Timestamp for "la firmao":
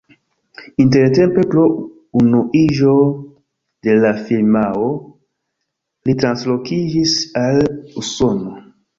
4.05-4.87